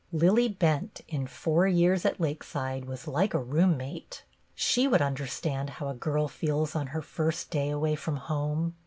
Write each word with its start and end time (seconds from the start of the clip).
Lillie 0.11 0.47
Bent 0.49 1.01
in" 1.07 1.27
Four 1.43 1.67
Years 1.67 2.05
at 2.07 2.19
Lakeside" 2.19 2.85
was 2.85 3.07
like 3.07 3.35
a 3.35 3.39
roommate; 3.39 4.23
she 4.55 4.87
would 4.87 4.99
understand 4.99 5.69
how 5.77 5.89
a 5.89 5.93
girl 5.93 6.27
feels 6.27 6.75
on 6.75 6.87
her 6.87 7.03
first 7.03 7.51
day 7.51 7.69
away 7.69 7.93
from 7.93 8.15
home. 8.15 8.73